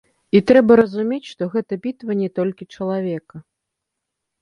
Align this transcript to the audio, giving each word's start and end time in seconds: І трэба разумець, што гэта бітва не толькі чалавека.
І 0.37 0.39
трэба 0.51 0.77
разумець, 0.81 1.29
што 1.35 1.43
гэта 1.57 1.73
бітва 1.85 2.19
не 2.25 2.29
толькі 2.41 2.71
чалавека. 2.75 3.47